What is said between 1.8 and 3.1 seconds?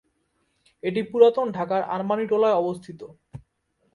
আরমানীটোলায় অবস্থিত।